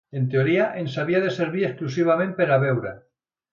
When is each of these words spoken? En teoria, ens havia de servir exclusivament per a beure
En 0.19 0.23
teoria, 0.35 0.63
ens 0.83 0.95
havia 1.03 1.21
de 1.27 1.35
servir 1.37 1.63
exclusivament 1.69 2.35
per 2.43 2.51
a 2.57 2.61
beure 2.67 2.97